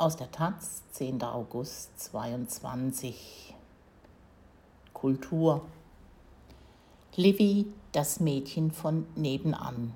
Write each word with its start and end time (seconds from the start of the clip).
Aus 0.00 0.16
der 0.16 0.30
Taz, 0.30 0.84
10. 0.92 1.24
August 1.24 1.98
22. 1.98 3.52
Kultur. 4.92 5.62
Livy, 7.16 7.66
das 7.90 8.20
Mädchen 8.20 8.70
von 8.70 9.08
nebenan. 9.16 9.92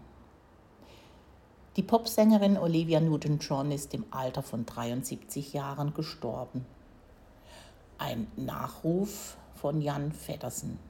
Die 1.76 1.84
Popsängerin 1.84 2.58
Olivia 2.58 2.98
Newton-John 2.98 3.70
ist 3.70 3.94
im 3.94 4.04
Alter 4.10 4.42
von 4.42 4.66
73 4.66 5.52
Jahren 5.52 5.94
gestorben. 5.94 6.66
Ein 7.96 8.26
Nachruf 8.34 9.36
von 9.54 9.80
Jan 9.80 10.10
Feddersen. 10.10 10.80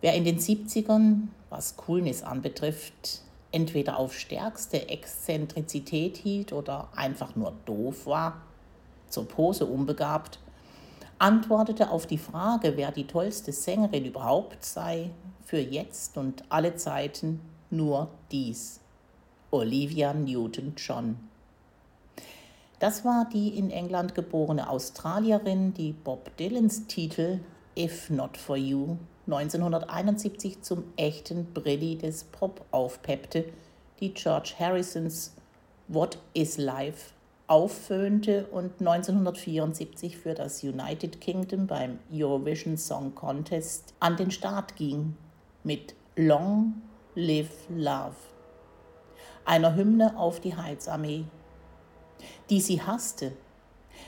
Wer 0.00 0.14
in 0.14 0.22
den 0.22 0.38
70ern, 0.38 1.26
was 1.50 1.76
Coolness 1.76 2.22
anbetrifft, 2.22 3.22
entweder 3.56 3.98
auf 3.98 4.12
stärkste 4.12 4.90
Exzentrizität 4.90 6.18
hielt 6.18 6.52
oder 6.52 6.90
einfach 6.94 7.36
nur 7.36 7.54
doof 7.64 8.04
war, 8.04 8.42
zur 9.08 9.26
Pose 9.26 9.64
unbegabt, 9.64 10.38
antwortete 11.18 11.90
auf 11.90 12.06
die 12.06 12.18
Frage, 12.18 12.76
wer 12.76 12.92
die 12.92 13.06
tollste 13.06 13.52
Sängerin 13.52 14.04
überhaupt 14.04 14.62
sei, 14.62 15.08
für 15.46 15.58
jetzt 15.58 16.18
und 16.18 16.44
alle 16.50 16.76
Zeiten 16.76 17.40
nur 17.70 18.10
dies. 18.30 18.80
Olivia 19.50 20.12
Newton-John. 20.12 21.16
Das 22.78 23.06
war 23.06 23.26
die 23.32 23.56
in 23.56 23.70
England 23.70 24.14
geborene 24.14 24.68
Australierin, 24.68 25.72
die 25.72 25.92
Bob 25.92 26.36
Dylans 26.36 26.88
Titel 26.88 27.40
If 27.74 28.10
Not 28.10 28.36
For 28.36 28.58
You 28.58 28.98
1971 29.26 30.62
zum 30.62 30.84
echten 30.96 31.52
Brilli 31.52 31.96
des 31.96 32.24
Pop 32.24 32.64
aufpeppte, 32.70 33.44
die 33.98 34.14
George 34.14 34.54
Harrisons 34.58 35.34
What 35.88 36.18
is 36.32 36.58
Life 36.58 37.16
aufföhnte 37.48 38.46
und 38.46 38.80
1974 38.80 40.16
für 40.16 40.34
das 40.34 40.62
United 40.62 41.20
Kingdom 41.20 41.66
beim 41.66 41.98
Eurovision 42.12 42.76
Song 42.76 43.14
Contest 43.14 43.94
an 44.00 44.16
den 44.16 44.30
Start 44.30 44.76
ging 44.76 45.16
mit 45.62 45.94
Long 46.16 46.82
Live 47.14 47.68
Love, 47.68 48.16
einer 49.44 49.74
Hymne 49.74 50.18
auf 50.18 50.40
die 50.40 50.56
Heilsarmee, 50.56 51.24
die 52.50 52.60
sie 52.60 52.82
hasste, 52.82 53.32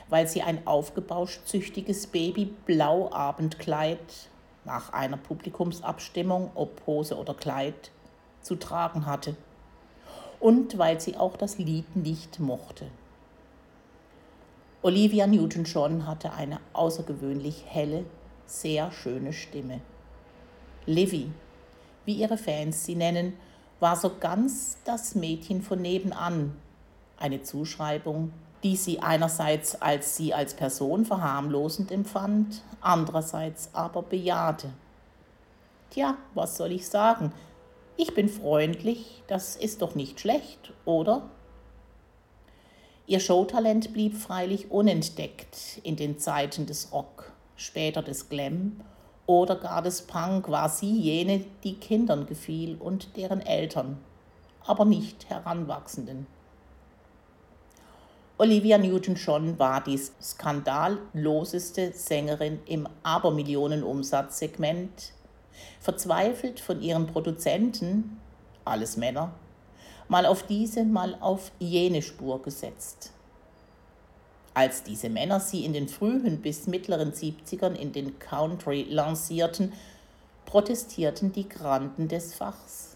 weil 0.09 0.27
sie 0.27 0.41
ein 0.41 0.67
aufgebauscht 0.67 1.45
züchtiges 1.45 2.07
Baby-Blau-Abendkleid 2.07 4.29
nach 4.65 4.93
einer 4.93 5.17
Publikumsabstimmung, 5.17 6.51
ob 6.55 6.85
Hose 6.85 7.17
oder 7.17 7.33
Kleid, 7.33 7.91
zu 8.41 8.55
tragen 8.55 9.05
hatte 9.05 9.35
und 10.39 10.77
weil 10.77 10.99
sie 10.99 11.17
auch 11.17 11.35
das 11.35 11.57
Lied 11.57 11.95
nicht 11.95 12.39
mochte. 12.39 12.87
Olivia 14.81 15.27
Newton-John 15.27 16.07
hatte 16.07 16.31
eine 16.31 16.59
außergewöhnlich 16.71 17.65
helle, 17.67 18.05
sehr 18.45 18.91
schöne 18.91 19.33
Stimme. 19.33 19.81
Livy, 20.85 21.31
wie 22.05 22.13
ihre 22.13 22.37
Fans 22.37 22.85
sie 22.85 22.95
nennen, 22.95 23.33
war 23.81 23.95
so 23.95 24.11
ganz 24.19 24.77
das 24.85 25.15
Mädchen 25.15 25.61
von 25.61 25.81
nebenan, 25.81 26.55
eine 27.17 27.43
Zuschreibung, 27.43 28.31
die 28.63 28.75
sie 28.75 28.99
einerseits 28.99 29.81
als 29.81 30.17
sie 30.17 30.33
als 30.33 30.53
Person 30.53 31.05
verharmlosend 31.05 31.91
empfand, 31.91 32.63
andererseits 32.81 33.69
aber 33.73 34.01
bejahte. 34.01 34.69
Tja, 35.91 36.17
was 36.33 36.57
soll 36.57 36.71
ich 36.71 36.87
sagen? 36.87 37.31
Ich 37.97 38.13
bin 38.13 38.29
freundlich, 38.29 39.23
das 39.27 39.55
ist 39.55 39.81
doch 39.81 39.95
nicht 39.95 40.19
schlecht, 40.19 40.73
oder? 40.85 41.29
Ihr 43.07 43.19
Showtalent 43.19 43.91
blieb 43.91 44.15
freilich 44.15 44.69
unentdeckt 44.69 45.81
in 45.83 45.95
den 45.95 46.19
Zeiten 46.19 46.65
des 46.65 46.91
Rock, 46.93 47.31
später 47.55 48.03
des 48.03 48.29
Glam 48.29 48.81
oder 49.25 49.55
gar 49.55 49.81
des 49.81 50.03
Punk 50.03 50.49
war 50.49 50.69
sie 50.69 50.95
jene, 50.95 51.43
die 51.63 51.75
Kindern 51.75 52.25
gefiel 52.25 52.77
und 52.79 53.15
deren 53.17 53.41
Eltern, 53.41 53.97
aber 54.65 54.85
nicht 54.85 55.29
Heranwachsenden. 55.29 56.27
Olivia 58.41 58.77
Newton-John 58.77 59.59
war 59.59 59.83
die 59.83 59.97
skandalloseste 59.97 61.91
Sängerin 61.91 62.59
im 62.67 62.87
Abermillionenumsatzsegment, 63.03 65.11
verzweifelt 65.81 66.61
von 66.61 66.81
ihren 66.81 67.05
Produzenten, 67.05 68.17
alles 68.63 68.95
Männer, 68.95 69.33
mal 70.07 70.25
auf 70.25 70.43
diese, 70.43 70.85
mal 70.85 71.17
auf 71.19 71.51
jene 71.59 72.01
Spur 72.01 72.41
gesetzt. 72.41 73.11
Als 74.53 74.83
diese 74.83 75.09
Männer 75.09 75.41
sie 75.41 75.65
in 75.65 75.73
den 75.73 75.89
frühen 75.89 76.41
bis 76.41 76.65
mittleren 76.65 77.11
70ern 77.11 77.75
in 77.75 77.91
den 77.91 78.19
Country 78.19 78.87
lancierten, 78.89 79.73
protestierten 80.45 81.33
die 81.33 81.49
Granden 81.49 82.07
des 82.07 82.35
Fachs. 82.35 82.95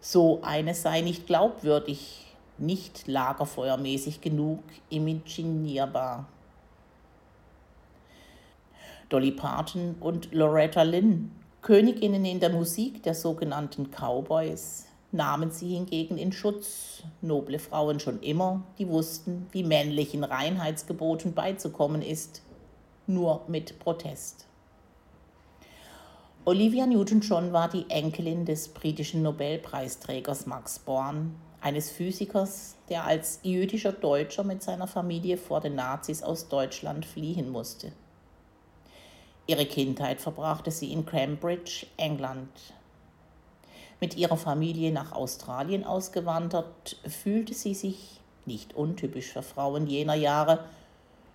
So 0.00 0.40
eine 0.42 0.74
sei 0.74 1.02
nicht 1.02 1.28
glaubwürdig, 1.28 2.29
nicht 2.60 3.06
lagerfeuermäßig 3.06 4.20
genug 4.20 4.62
imaginierbar. 4.88 6.26
Dolly 9.08 9.32
Parton 9.32 9.96
und 9.98 10.32
Loretta 10.32 10.82
Lynn, 10.82 11.32
Königinnen 11.62 12.24
in 12.24 12.40
der 12.40 12.50
Musik 12.50 13.02
der 13.02 13.14
sogenannten 13.14 13.90
Cowboys, 13.90 14.86
nahmen 15.12 15.50
sie 15.50 15.74
hingegen 15.74 16.16
in 16.16 16.32
Schutz, 16.32 17.02
noble 17.20 17.58
Frauen 17.58 17.98
schon 17.98 18.20
immer, 18.22 18.62
die 18.78 18.88
wussten, 18.88 19.46
wie 19.50 19.64
männlichen 19.64 20.22
Reinheitsgeboten 20.22 21.34
beizukommen 21.34 22.02
ist, 22.02 22.42
nur 23.06 23.42
mit 23.48 23.78
Protest. 23.80 24.46
Olivia 26.44 26.86
Newton-John 26.86 27.52
war 27.52 27.68
die 27.68 27.90
Enkelin 27.90 28.44
des 28.44 28.68
britischen 28.68 29.22
Nobelpreisträgers 29.22 30.46
Max 30.46 30.78
Born, 30.78 31.34
eines 31.60 31.90
Physikers, 31.90 32.76
der 32.88 33.04
als 33.04 33.40
jüdischer 33.42 33.92
Deutscher 33.92 34.44
mit 34.44 34.62
seiner 34.62 34.86
Familie 34.86 35.36
vor 35.36 35.60
den 35.60 35.74
Nazis 35.74 36.22
aus 36.22 36.48
Deutschland 36.48 37.04
fliehen 37.04 37.50
musste. 37.50 37.92
Ihre 39.46 39.66
Kindheit 39.66 40.20
verbrachte 40.20 40.70
sie 40.70 40.92
in 40.92 41.04
Cambridge, 41.04 41.86
England. 41.96 42.48
Mit 44.00 44.16
ihrer 44.16 44.36
Familie 44.36 44.92
nach 44.92 45.12
Australien 45.12 45.84
ausgewandert, 45.84 46.96
fühlte 47.06 47.52
sie 47.52 47.74
sich, 47.74 48.20
nicht 48.46 48.74
untypisch 48.74 49.32
für 49.32 49.42
Frauen 49.42 49.86
jener 49.86 50.14
Jahre, 50.14 50.64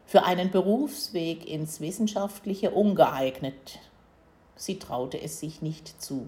für 0.07 0.23
einen 0.23 0.49
Berufsweg 0.49 1.45
ins 1.47 1.79
Wissenschaftliche 1.79 2.71
ungeeignet. 2.71 3.79
Sie 4.55 4.79
traute 4.79 5.21
es 5.21 5.39
sich 5.39 5.61
nicht 5.61 6.01
zu. 6.01 6.27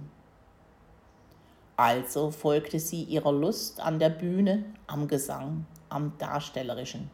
Also 1.77 2.31
folgte 2.31 2.79
sie 2.79 3.03
ihrer 3.03 3.31
Lust 3.31 3.79
an 3.79 3.99
der 3.99 4.09
Bühne, 4.09 4.65
am 4.87 5.07
Gesang, 5.07 5.67
am 5.89 6.17
Darstellerischen. 6.17 7.11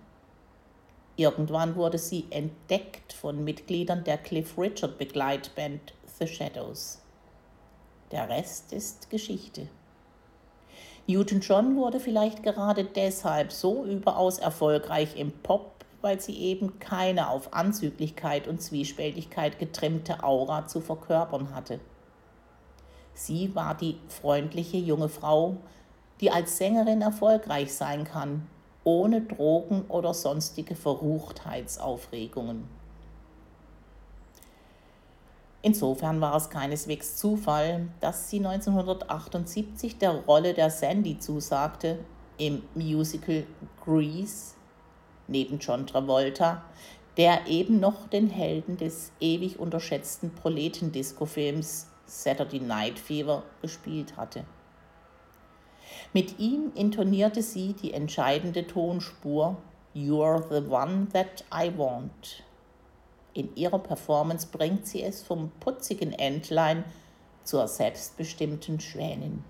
Irgendwann 1.18 1.76
wurde 1.76 1.98
sie 1.98 2.28
entdeckt 2.30 3.12
von 3.12 3.44
Mitgliedern 3.44 4.06
der 4.06 4.18
Cliff 4.18 4.58
Richard 4.58 4.98
Begleitband 4.98 5.94
The 6.18 6.28
Shadows. 6.28 7.02
Der 8.12 8.30
Rest 8.30 8.72
ist 8.72 9.10
Geschichte. 9.10 9.68
Newton 11.08 11.42
John 11.42 11.76
wurde 11.76 12.00
vielleicht 12.00 12.42
gerade 12.42 12.86
deshalb 12.86 13.52
so 13.52 13.84
überaus 13.84 14.40
erfolgreich 14.40 15.18
im 15.18 15.34
Pop, 15.34 15.84
weil 16.00 16.22
sie 16.22 16.38
eben 16.38 16.80
keine 16.80 17.30
auf 17.30 17.54
Anzüglichkeit 17.54 18.48
und 18.48 18.62
Zwiespältigkeit 18.62 19.60
getrimmte 19.60 20.24
Aura 20.24 20.68
zu 20.68 20.80
verkörpern 20.80 21.54
hatte. 21.54 21.82
Sie 23.14 23.54
war 23.56 23.76
die 23.76 23.98
freundliche 24.08 24.78
junge 24.78 25.10
Frau, 25.10 25.58
die 26.20 26.32
als 26.32 26.58
Sängerin 26.58 27.02
erfolgreich 27.02 27.74
sein 27.74 28.04
kann, 28.06 28.48
ohne 28.84 29.22
Drogen 29.22 29.86
oder 29.88 30.14
sonstige 30.14 30.76
Verruchtheitsaufregungen. 30.76 32.68
Insofern 35.62 36.20
war 36.20 36.36
es 36.36 36.50
keineswegs 36.50 37.16
Zufall, 37.16 37.88
dass 38.02 38.30
sie 38.30 38.40
1978 38.40 39.98
der 39.98 40.12
Rolle 40.12 40.54
der 40.54 40.70
Sandy 40.70 41.18
zusagte 41.20 42.00
im 42.38 42.64
Musical 42.76 43.46
Grease 43.84 44.56
neben 45.28 45.60
John 45.60 45.88
Travolta, 45.88 46.64
der 47.16 47.48
eben 47.48 47.80
noch 47.80 48.08
den 48.08 48.30
Helden 48.30 48.76
des 48.76 49.14
ewig 49.22 49.58
unterschätzten 49.58 50.34
Proletendisco-Films 50.36 51.88
Saturday 52.06 52.60
Night 52.60 53.00
Fever 53.00 53.44
gespielt 53.62 54.18
hatte. 54.18 54.46
Mit 56.14 56.40
ihm 56.40 56.72
intonierte 56.76 57.42
sie 57.42 57.74
die 57.74 57.94
entscheidende 57.94 58.66
Tonspur 58.68 59.58
You're 59.96 60.42
the 60.50 60.68
one 60.70 61.08
that 61.14 61.44
I 61.54 61.72
want. 61.78 62.44
In 63.34 63.56
ihrer 63.56 63.80
Performance 63.80 64.48
bringt 64.48 64.88
sie 64.88 65.04
es 65.04 65.22
vom 65.22 65.52
putzigen 65.60 66.14
Entlein 66.14 66.84
zur 67.44 67.68
selbstbestimmten 67.68 68.80
Schwänin. 68.80 69.44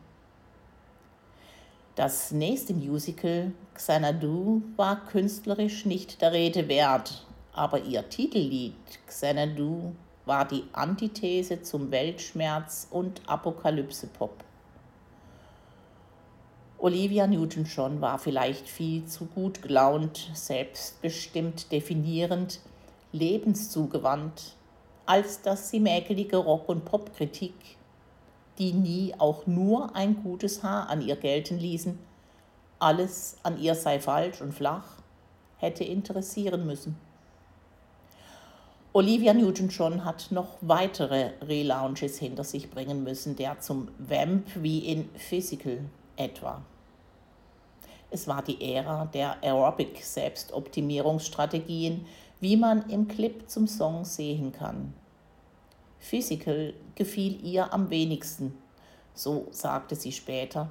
Das 1.96 2.32
nächste 2.32 2.74
Musical, 2.74 3.52
Xanadu, 3.76 4.64
war 4.78 5.06
künstlerisch 5.06 5.86
nicht 5.86 6.22
der 6.22 6.32
Rede 6.32 6.68
wert, 6.68 7.26
aber 7.54 7.82
ihr 7.82 8.10
Titellied 8.10 8.74
Xanadu 9.06 9.94
war 10.26 10.46
die 10.46 10.64
Antithese 10.72 11.62
zum 11.62 11.92
Weltschmerz 11.92 12.88
und 12.90 13.22
Apokalypse-Pop. 13.28 14.44
Olivia 16.78 17.28
Newton-John 17.28 18.02
war 18.02 18.20
vielleicht 18.20 18.68
viel 18.68 19.06
zu 19.06 19.26
gut 19.26 19.62
gelaunt, 19.62 20.30
selbstbestimmt, 20.34 21.72
definierend, 21.72 22.60
lebenszugewandt, 23.14 24.56
als 25.06 25.42
dass 25.42 25.70
sie 25.70 25.80
mäkelige 25.80 26.38
Rock- 26.38 26.68
und 26.68 26.84
Popkritik, 26.84 27.54
die 28.58 28.74
nie 28.74 29.14
auch 29.18 29.48
nur 29.48 29.96
ein 29.96 30.24
gutes 30.24 30.64
Haar 30.64 30.90
an 30.90 31.02
ihr 31.02 31.16
gelten 31.16 31.58
ließen, 31.58 31.98
alles 32.80 33.38
an 33.44 33.60
ihr 33.60 33.76
sei 33.76 34.00
falsch 34.00 34.42
und 34.42 34.54
flach, 34.54 34.98
hätte 35.58 35.86
interessieren 35.86 36.66
müssen. 36.66 36.98
Olivia 38.96 39.34
Newton-John 39.34 40.06
hat 40.06 40.28
noch 40.30 40.58
weitere 40.62 41.32
Relaunches 41.42 42.20
hinter 42.20 42.44
sich 42.44 42.70
bringen 42.70 43.04
müssen, 43.04 43.36
der 43.36 43.60
zum 43.60 43.88
Vamp 43.98 44.46
wie 44.54 44.86
in 44.86 45.10
Physical 45.16 45.80
etwa. 46.16 46.62
Es 48.12 48.28
war 48.28 48.44
die 48.44 48.76
Ära 48.76 49.06
der 49.06 49.44
Aerobic-Selbstoptimierungsstrategien, 49.44 52.06
wie 52.40 52.56
man 52.56 52.88
im 52.88 53.08
Clip 53.08 53.50
zum 53.50 53.66
Song 53.66 54.06
sehen 54.06 54.52
kann. 54.52 54.94
Physical 55.98 56.76
gefiel 56.94 57.44
ihr 57.44 57.74
am 57.74 57.90
wenigsten, 57.90 58.56
so 59.16 59.48
sagte 59.50 59.96
sie 59.96 60.12
später. 60.12 60.70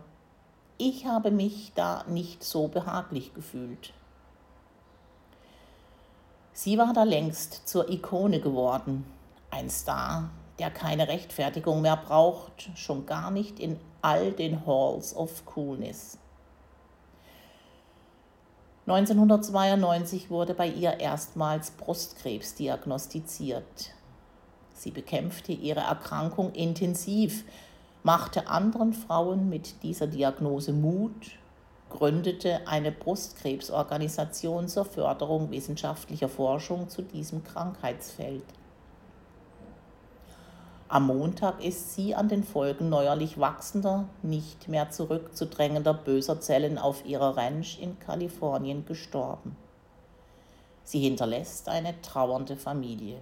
Ich 0.78 1.06
habe 1.06 1.32
mich 1.32 1.72
da 1.74 2.04
nicht 2.08 2.44
so 2.44 2.68
behaglich 2.68 3.34
gefühlt. 3.34 3.92
Sie 6.54 6.76
war 6.76 6.92
da 6.92 7.04
längst 7.04 7.66
zur 7.66 7.88
Ikone 7.88 8.40
geworden, 8.40 9.06
ein 9.50 9.70
Star, 9.70 10.30
der 10.58 10.70
keine 10.70 11.08
Rechtfertigung 11.08 11.80
mehr 11.80 11.96
braucht, 11.96 12.70
schon 12.74 13.06
gar 13.06 13.30
nicht 13.30 13.58
in 13.58 13.80
all 14.02 14.32
den 14.32 14.66
Halls 14.66 15.16
of 15.16 15.46
Coolness. 15.46 16.18
1992 18.86 20.28
wurde 20.28 20.54
bei 20.54 20.66
ihr 20.66 20.98
erstmals 20.98 21.70
Brustkrebs 21.70 22.56
diagnostiziert. 22.56 23.94
Sie 24.74 24.90
bekämpfte 24.90 25.52
ihre 25.52 25.80
Erkrankung 25.80 26.52
intensiv, 26.52 27.44
machte 28.02 28.48
anderen 28.48 28.92
Frauen 28.92 29.48
mit 29.48 29.82
dieser 29.84 30.08
Diagnose 30.08 30.72
Mut, 30.72 31.38
gründete 31.92 32.66
eine 32.66 32.90
Brustkrebsorganisation 32.90 34.66
zur 34.66 34.86
Förderung 34.86 35.50
wissenschaftlicher 35.50 36.28
Forschung 36.28 36.88
zu 36.88 37.02
diesem 37.02 37.44
Krankheitsfeld. 37.44 38.44
Am 40.88 41.06
Montag 41.06 41.62
ist 41.62 41.94
sie 41.94 42.14
an 42.14 42.28
den 42.28 42.44
Folgen 42.44 42.88
neuerlich 42.88 43.38
wachsender, 43.38 44.08
nicht 44.22 44.68
mehr 44.68 44.90
zurückzudrängender 44.90 45.94
böser 45.94 46.40
Zellen 46.40 46.78
auf 46.78 47.04
ihrer 47.06 47.36
Ranch 47.36 47.78
in 47.80 47.98
Kalifornien 47.98 48.84
gestorben. 48.84 49.56
Sie 50.84 51.00
hinterlässt 51.00 51.68
eine 51.68 52.00
trauernde 52.02 52.56
Familie. 52.56 53.18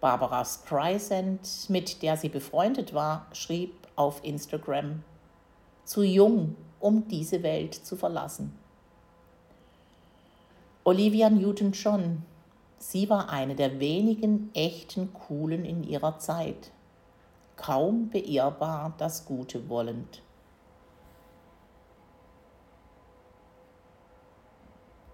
Barbara 0.00 0.44
Streisand, 0.44 1.68
mit 1.68 2.02
der 2.02 2.16
sie 2.16 2.28
befreundet 2.28 2.94
war, 2.94 3.26
schrieb 3.32 3.74
auf 3.96 4.22
Instagram, 4.22 5.02
zu 5.84 6.02
jung, 6.02 6.56
um 6.80 7.08
diese 7.08 7.42
Welt 7.42 7.74
zu 7.74 7.96
verlassen. 7.96 8.52
Olivia 10.84 11.28
Newton-John 11.30 12.22
Sie 12.78 13.10
war 13.10 13.28
eine 13.28 13.56
der 13.56 13.80
wenigen 13.80 14.50
echten 14.54 15.12
Coolen 15.12 15.64
in 15.64 15.82
ihrer 15.82 16.18
Zeit, 16.18 16.70
kaum 17.56 18.08
beirrbar 18.08 18.94
das 18.98 19.26
Gute 19.26 19.68
wollend. 19.68 20.22